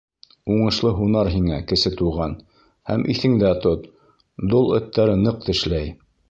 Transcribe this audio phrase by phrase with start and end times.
[0.53, 2.33] Уңышлы һунар һиңә, Кесе Туған,
[2.93, 3.85] һәм иҫендә тот:
[4.55, 5.95] дол эттәре ныҡ тешләй.